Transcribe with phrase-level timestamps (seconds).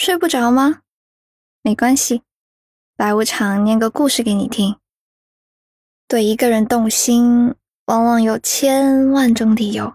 [0.00, 0.80] 睡不着吗？
[1.60, 2.22] 没关系，
[2.96, 4.78] 白无常念个故事给你听。
[6.08, 7.54] 对一个人动心，
[7.84, 9.94] 往往有千万种理由，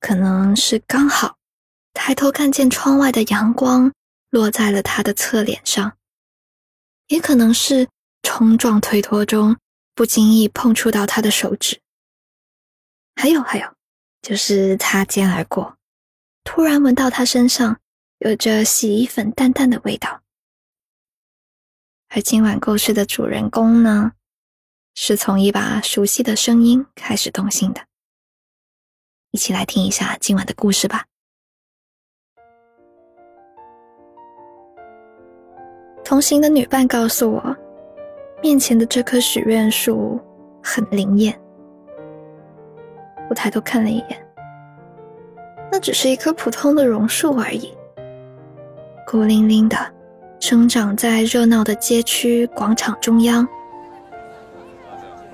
[0.00, 1.36] 可能是刚好
[1.92, 3.92] 抬头看见窗外的阳光
[4.30, 5.96] 落在了他的侧脸上，
[7.06, 7.86] 也可能是
[8.24, 9.56] 冲撞推脱中
[9.94, 11.80] 不经意碰触到他的手指，
[13.14, 13.76] 还有还有，
[14.22, 15.76] 就是擦肩而过，
[16.42, 17.78] 突然闻到他身上。
[18.18, 20.22] 有着洗衣粉淡淡的味道，
[22.08, 24.12] 而今晚故事的主人公呢，
[24.94, 27.82] 是从一把熟悉的声音开始动心的。
[29.32, 31.04] 一起来听一下今晚的故事吧。
[36.04, 37.56] 同行的女伴告诉我，
[38.40, 40.20] 面前的这棵许愿树
[40.62, 41.38] 很灵验。
[43.28, 44.34] 我抬头看了一眼，
[45.72, 47.76] 那只是一棵普通的榕树而已。
[49.14, 49.78] 孤零零的，
[50.40, 53.46] 生长在热闹的街区广场中央。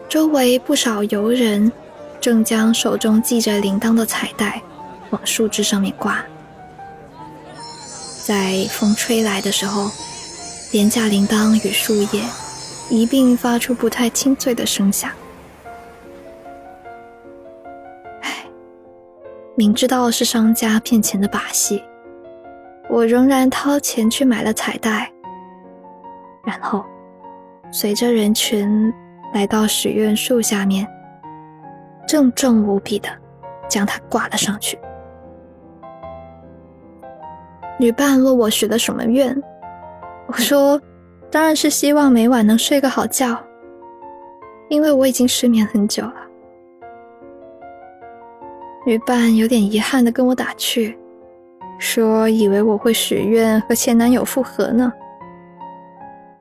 [0.07, 1.73] 周围不少游人
[2.21, 4.61] 正将手中系着铃铛的彩带
[5.09, 6.23] 往树枝上面挂。
[8.23, 9.91] 在风吹来的时候，
[10.73, 12.23] 廉价铃铛与树叶
[12.91, 15.11] 一并发出不太清脆的声响。
[18.21, 18.45] 唉，
[19.57, 21.83] 明知道是商家骗钱的把戏。
[22.91, 25.11] 我仍然掏钱去买了彩带，
[26.45, 26.85] 然后
[27.71, 28.93] 随着人群
[29.33, 30.87] 来到许愿树下面，
[32.07, 33.09] 郑重无比的
[33.69, 34.77] 将它挂了上去。
[37.79, 39.41] 女伴问我许了什么愿，
[40.27, 40.79] 我说
[41.31, 43.39] 当然是希望每晚能睡个好觉，
[44.69, 46.17] 因为我已经失眠很久了。
[48.85, 50.99] 女伴有点遗憾的跟我打趣。
[51.81, 54.93] 说以为我会许愿和前男友复合呢。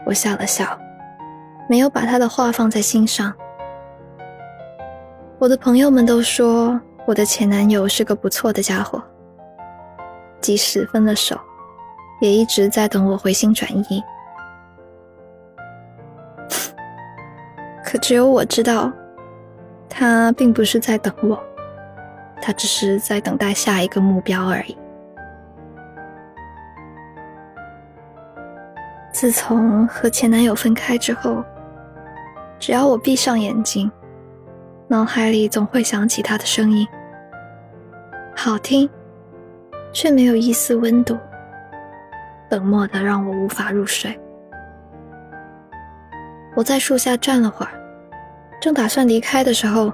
[0.06, 0.78] 我笑了笑，
[1.70, 3.34] 没有把他的话放在心上。
[5.40, 9.02] 我的朋友们都说我的前男友是个不错的家伙，
[10.42, 11.40] 即使分了手，
[12.20, 14.04] 也一直在等我回心转意。
[17.86, 18.92] 可只有我知道，
[19.88, 21.42] 他并不是在等我，
[22.42, 24.78] 他只是在等待下一个目标而已。
[29.12, 31.44] 自从和前男友分开之后，
[32.60, 33.92] 只要我闭上眼睛，
[34.88, 36.88] 脑海里总会想起他的声音，
[38.36, 38.90] 好听，
[39.92, 41.18] 却没有一丝温度，
[42.52, 44.18] 冷漠的让我无法入睡。
[46.56, 47.72] 我在树下站了会儿，
[48.62, 49.92] 正打算离开的时候，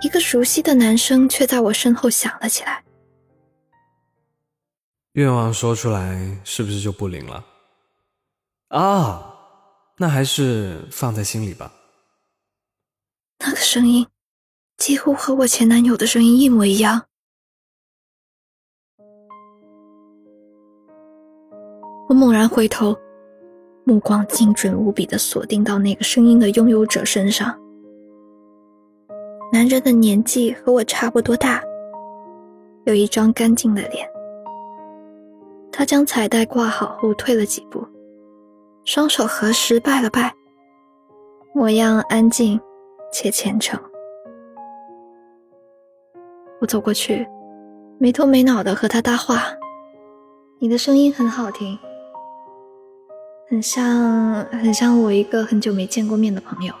[0.00, 2.82] 一个熟悉的男声却在我身后响了起来
[5.14, 7.44] ：“愿望说出来，是不是就不灵了？”
[8.68, 9.34] 啊，
[9.98, 11.72] 那还是放在心里吧。
[13.38, 14.06] 那个声音
[14.76, 17.02] 几乎和我前男友的声音一模一样。
[22.08, 22.96] 我猛然回头，
[23.84, 27.58] 目光精准无比的锁定到那个声音的拥有者身上。
[29.52, 31.62] 男人的年纪和我差不多大，
[32.86, 34.08] 有一张干净的脸。
[35.70, 37.86] 他将彩带挂好后退了几步。
[38.84, 40.34] 双手合十拜了拜，
[41.54, 42.60] 模样安静
[43.10, 43.80] 且虔诚。
[46.60, 47.26] 我走过去，
[47.98, 49.44] 没头没脑的和他搭话
[50.60, 51.78] ：“你的声音很好听，
[53.48, 56.74] 很像很像我一个很久没见过面的朋友。”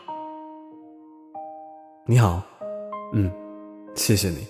[2.06, 2.42] 你好，
[3.14, 3.32] 嗯，
[3.94, 4.46] 谢谢你。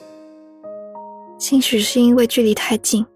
[1.39, 3.07] 兴许是因为距离太近，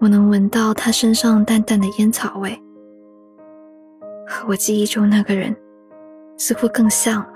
[0.00, 2.56] 我能闻到他身上淡淡的烟草味。
[4.46, 5.54] 我记忆中那个人
[6.36, 7.28] 似乎更像了。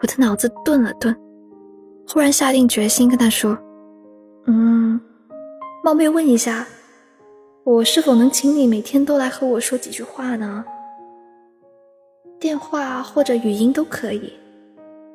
[0.00, 1.16] 我的脑子顿了顿，
[2.08, 3.56] 忽然下定决心跟他说
[4.46, 5.00] ：“嗯，
[5.84, 6.66] 冒昧问一下，
[7.64, 10.64] 我是否能请你每天都来和我说几句话呢？
[12.40, 14.32] 电话或者语音都可以，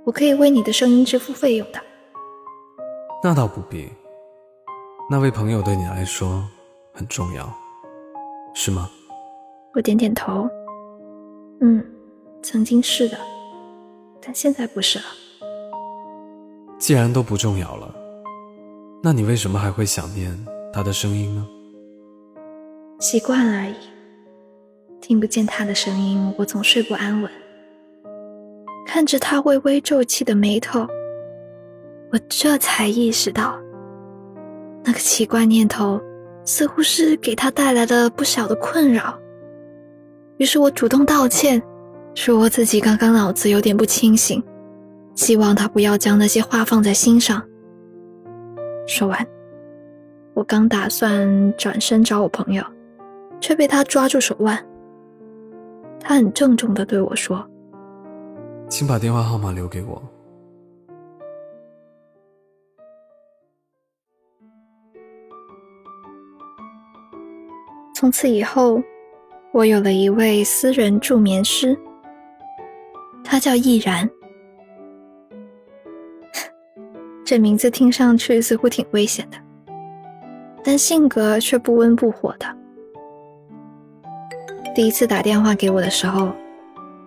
[0.05, 1.79] 我可以为你的声音支付费用的。”
[3.21, 3.89] 那倒不必。
[5.09, 6.43] 那位朋友对你来说
[6.93, 7.51] 很重要，
[8.53, 8.89] 是吗？
[9.77, 10.49] 我点点头，
[11.61, 11.85] 嗯，
[12.41, 13.17] 曾经是的，
[14.19, 15.05] 但现在不是了。
[16.79, 17.93] 既然都不重要了，
[19.03, 20.35] 那你为什么还会想念
[20.73, 21.47] 他的声音呢？
[22.99, 23.75] 习惯而已。
[24.99, 27.31] 听不见他的声音，我总睡不安稳。
[28.83, 30.87] 看着他微微皱起的眉头，
[32.11, 33.55] 我这才意识到，
[34.83, 36.01] 那个奇怪念头
[36.43, 39.15] 似乎是给他带来了不小的困扰。
[40.37, 41.61] 于是我主动道歉，
[42.13, 44.43] 说我自己刚刚脑子有点不清醒，
[45.15, 47.43] 希望他不要将那些话放在心上。
[48.85, 49.27] 说完，
[50.35, 52.63] 我刚打算转身找我朋友，
[53.41, 54.63] 却被他抓住手腕。
[55.99, 57.43] 他很郑重地对我说
[58.69, 60.01] ：“请把电话号码留给我。”
[67.95, 68.79] 从此以后，
[69.57, 71.75] 我有了一位私人助眠师，
[73.23, 74.07] 他叫易然。
[77.25, 79.37] 这名字听上去似乎挺危险的，
[80.63, 82.45] 但性格却不温不火的。
[84.75, 86.31] 第一次打电话给我的时候，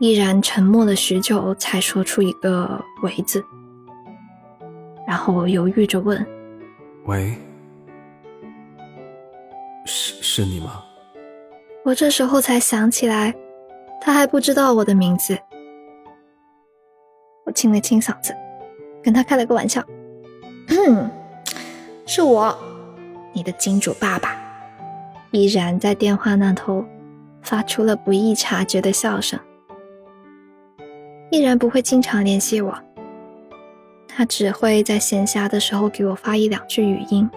[0.01, 3.41] 易然沉默了许久，才说出一个“喂”字，
[5.07, 6.27] 然后犹豫着问
[7.07, 7.33] ：“喂。”
[9.87, 10.83] 是是你吗？
[11.85, 13.35] 我这时候才想起来，
[14.01, 15.39] 他还不知道我的名字。
[17.47, 18.35] 我清了清嗓子，
[19.03, 19.83] 跟他开了个玩笑
[22.07, 22.57] ：“是我，
[23.33, 24.37] 你的金主爸爸。”
[25.33, 26.85] 依然在电话那头
[27.41, 29.39] 发出了不易察觉的笑声。
[31.31, 32.77] 依然不会经常联系我，
[34.09, 37.31] 他只会在闲暇的时候给我发一两句语音。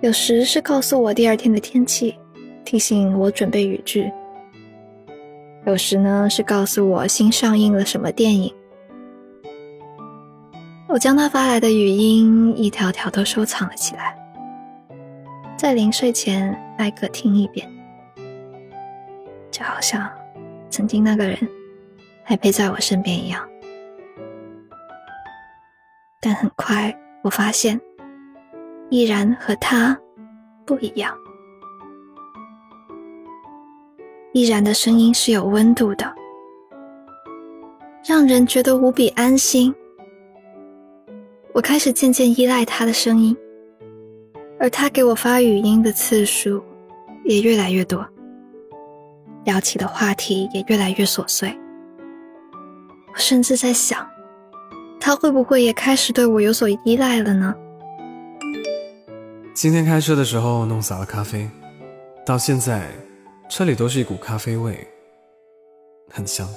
[0.00, 2.18] 有时是告诉我第二天的天气，
[2.70, 4.08] 提醒我准备语句；
[5.66, 8.54] 有时呢是告诉我新上映了什么电影。
[10.86, 14.16] 我将他发来的语音一条条都收藏了起来，
[15.56, 17.68] 在临睡前挨个听一遍，
[19.50, 20.08] 就好像
[20.70, 21.36] 曾经那个人
[22.22, 23.44] 还陪在我身边一样。
[26.20, 27.80] 但很快我发现。
[28.90, 29.98] 依然和他
[30.64, 31.12] 不一样。
[34.32, 36.12] 依然的声音是有温度的，
[38.06, 39.74] 让人觉得无比安心。
[41.52, 43.36] 我开始渐渐依赖他的声音，
[44.60, 46.62] 而他给我发语音的次数
[47.24, 48.06] 也越来越多，
[49.44, 51.52] 聊起的话题也越来越琐碎。
[53.12, 54.08] 我甚至在想，
[55.00, 57.52] 他会不会也开始对我有所依赖了呢？
[59.52, 61.50] 今天开车的时候弄洒了咖啡，
[62.24, 62.88] 到现在
[63.50, 64.86] 车里都是一股咖啡味，
[66.08, 66.48] 很香。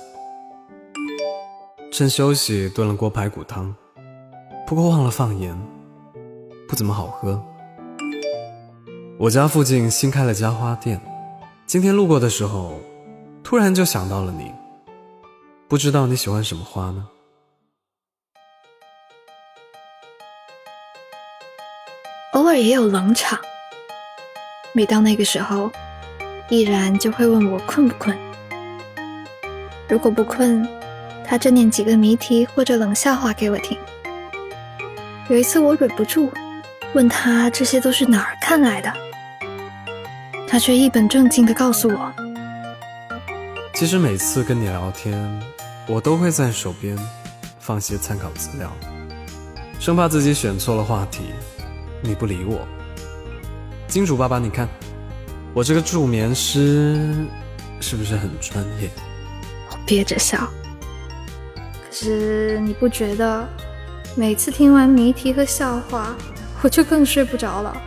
[1.92, 3.76] 趁休息炖了锅排骨汤，
[4.68, 5.60] 不过忘了放盐，
[6.68, 7.44] 不怎么好喝。
[9.18, 11.02] 我家附近新开了家花店，
[11.66, 12.80] 今天路过的时候，
[13.44, 14.54] 突然就想到了你。
[15.68, 17.08] 不知道你喜欢什么花呢？
[22.34, 23.40] 偶尔也有冷场，
[24.74, 25.72] 每到那个时候，
[26.54, 28.16] 必然就会问我困不困。
[29.90, 30.64] 如果不困，
[31.26, 33.76] 他就念几个谜题或者冷笑话给我听。
[35.30, 36.32] 有一次我忍不住
[36.94, 38.94] 问他这些都是哪儿看来的，
[40.48, 42.14] 他却一本正经地告诉我：
[43.74, 45.42] 其实每次跟你聊天，
[45.88, 46.96] 我都会在手边
[47.58, 48.72] 放些参考资料，
[49.80, 51.32] 生怕自己选错了话题。
[52.04, 52.60] 你不理我，
[53.88, 54.70] 金主爸爸，你看
[55.56, 57.28] 我这个助眠师
[57.80, 58.90] 是不是很专业？
[59.70, 60.50] 我憋着笑，
[61.56, 63.48] 可是你不觉得
[64.16, 66.16] 每次听完谜题和笑话，
[66.64, 67.78] 我就更睡不着了？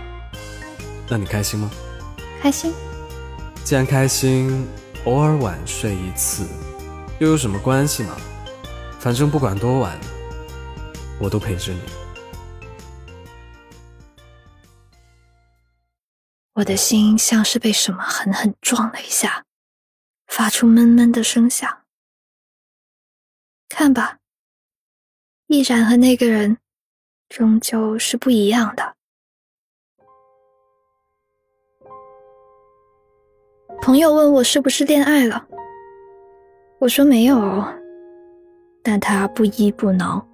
[1.09, 1.69] 那你开心吗？
[2.41, 2.73] 开心。
[3.65, 4.65] 既然开心，
[5.05, 6.45] 偶尔晚睡一次，
[7.19, 8.17] 又有什么关系呢？
[9.01, 9.99] 反正不管多晚，
[11.19, 11.81] 我都陪着你。
[16.57, 19.45] 我的心像是被什么狠狠撞了一下，
[20.27, 21.83] 发出闷闷的声响。
[23.69, 24.21] 看吧，
[25.49, 26.57] 易然和那个人
[27.29, 28.95] 终究是不一样的。
[33.83, 35.47] 朋友问我是不是恋爱了，
[36.79, 37.63] 我说没有，
[38.83, 40.27] 但他不依不挠，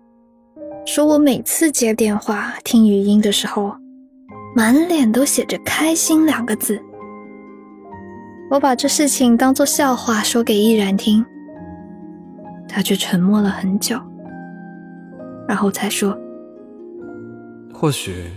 [0.87, 3.82] 说我每次接电话听语音的时候。
[4.55, 6.81] 满脸都写着“开心”两个字。
[8.51, 11.25] 我把这事情当做笑话说给依然听，
[12.69, 13.99] 他却沉默了很久，
[15.49, 16.15] 然后才说
[17.73, 18.31] ：“或许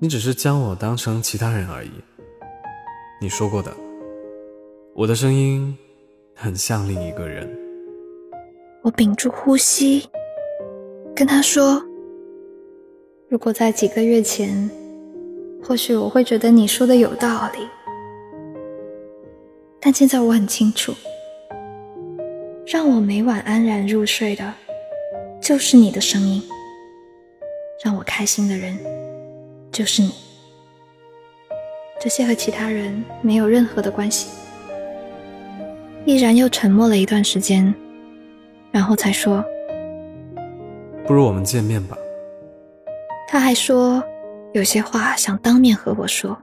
[0.00, 1.90] 你只是将我当成其他人而已。
[3.20, 3.72] 你说过的，
[4.96, 5.76] 我的声音
[6.34, 7.48] 很像另一个人。”
[8.82, 10.08] 我屏住呼吸，
[11.14, 11.80] 跟他说
[13.30, 14.68] ：“如果在几个月前……”
[15.62, 17.66] 或许我会觉得你说的有道理。
[19.80, 20.92] 但现在我很清楚，
[22.66, 24.52] 让我每晚安然入睡的，
[25.40, 26.42] 就是你的声音；
[27.84, 28.78] 让我开心的人，
[29.70, 30.12] 就是你。
[32.00, 34.30] 这些和其他人没有任何的关系。
[36.04, 37.74] 毅然又沉默了一段时间，
[38.70, 39.44] 然后才说
[41.06, 41.98] ：“不如我们见面吧。”
[43.28, 44.02] 他还说
[44.52, 46.36] 有些话想当面和我说。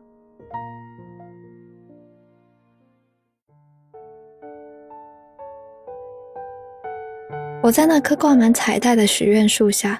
[7.63, 9.99] 我在那棵挂满彩带的许愿树下，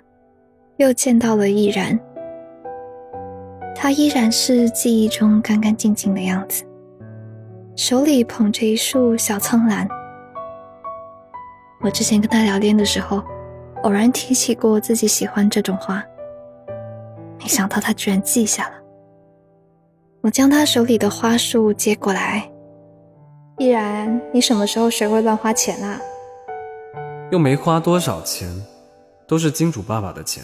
[0.78, 2.00] 又见到了毅然。
[3.74, 6.64] 他依然是记忆中干干净净的样子，
[7.76, 9.88] 手里捧着一束小苍兰。
[11.82, 13.24] 我之前跟他聊天的时候，
[13.82, 16.04] 偶然提起过自己喜欢这种花，
[17.46, 18.74] 没想到他居然记下了。
[20.22, 22.50] 我将他手里的花束接过来，
[23.60, 26.02] 依然，你什么时候学会乱花钱啊？
[27.30, 28.50] 又没花多少钱，
[29.28, 30.44] 都是金主爸爸的钱。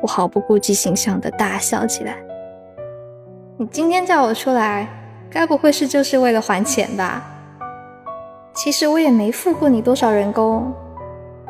[0.00, 2.16] 我毫不顾忌形象的大笑起来。
[3.58, 4.88] 你今天叫我出来，
[5.30, 7.22] 该不会是就是为了还钱吧？
[8.54, 10.72] 其实我也没付过你多少人工，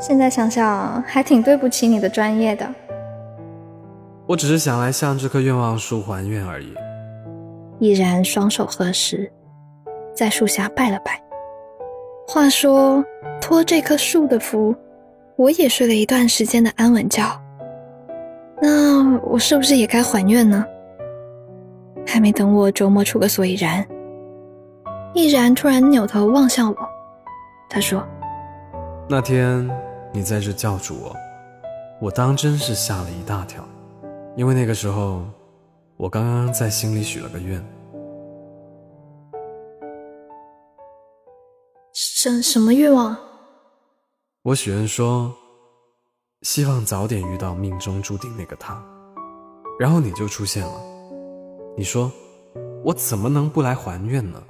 [0.00, 2.68] 现在想想还挺对不起你的专业的。
[4.32, 6.72] 我只是想来向这棵愿望树还愿而已。
[7.78, 9.30] 毅然双手合十，
[10.16, 11.22] 在树下拜了拜。
[12.26, 13.04] 话说。
[13.42, 14.74] 托这棵树的福，
[15.34, 17.20] 我也睡了一段时间的安稳觉。
[18.60, 20.64] 那我是不是也该还愿呢？
[22.06, 23.84] 还没等我琢磨出个所以然，
[25.12, 26.76] 毅然突然扭头望向我，
[27.68, 28.06] 他说
[29.10, 29.68] ：“那天
[30.12, 31.16] 你在这叫住我，
[32.00, 33.64] 我当真是吓了一大跳，
[34.34, 35.22] 因为那个时候
[35.96, 37.62] 我刚刚在心里许了个愿。
[41.92, 43.16] 什什么愿望？”
[44.42, 45.32] 我许愿说，
[46.40, 48.82] 希望早点遇到命中注定那个他，
[49.78, 50.80] 然后你就出现了。
[51.76, 52.10] 你说，
[52.82, 54.42] 我怎么能不来还愿呢？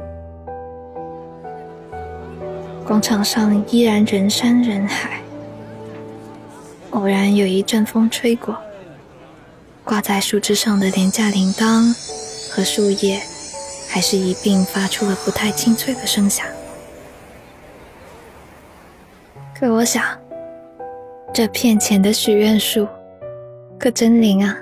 [2.86, 5.22] 广场上依然人山人海，
[6.90, 8.56] 偶然有一阵风吹过，
[9.84, 11.92] 挂在树枝上的廉价铃铛
[12.50, 13.20] 和树叶，
[13.88, 16.46] 还是一并发出了不太清脆的声响。
[19.54, 20.18] 可我想，
[21.34, 22.88] 这片前的许愿树
[23.78, 24.56] 可真灵啊！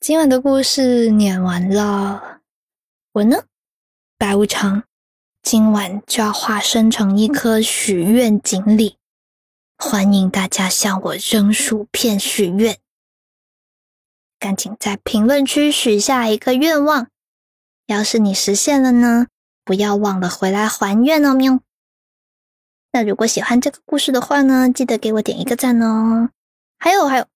[0.00, 2.40] 今晚的故事念完了，
[3.12, 3.44] 我呢，
[4.18, 4.82] 白无常，
[5.42, 8.96] 今晚就要化身成一颗许愿锦鲤，
[9.76, 12.78] 欢迎大家向我扔薯片许愿。
[14.38, 17.08] 赶紧在评论区许下一个愿望。
[17.86, 19.26] 要是你实现了呢，
[19.64, 21.58] 不要忘了回来还愿哦，喵。
[22.92, 26.30] 那如果喜欢这个故事的话呢，记得给我点一个赞哦。
[26.78, 27.26] 还有还有，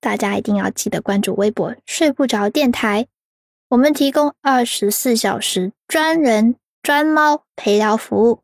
[0.00, 3.06] 大家一定要记得关注微博“睡不着电台”，
[3.68, 8.42] 我们提供二十四小时专人专猫陪聊服务。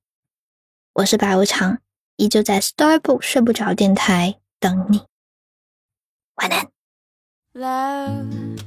[0.92, 1.78] 我是白无常，
[2.16, 5.00] 依旧在 Starbook 睡不着电台等你。
[6.34, 6.68] 晚安。
[7.54, 8.60] Love.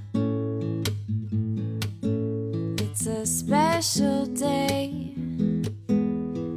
[2.78, 5.14] It's a special day.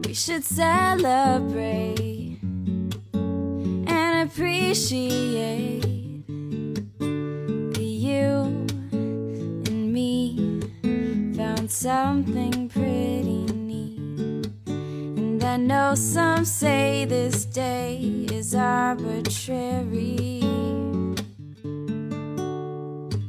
[0.07, 2.39] We should celebrate
[3.13, 5.83] and appreciate
[6.99, 8.67] that you
[9.67, 10.61] and me
[11.37, 12.32] found something
[15.67, 20.41] know some say this day is arbitrary.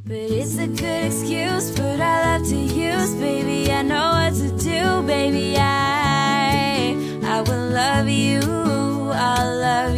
[0.06, 3.72] But it's a good excuse, but I love to use, baby.
[3.72, 5.56] I know what to do, baby.
[5.58, 8.42] I I will love you.
[9.14, 9.98] I'll love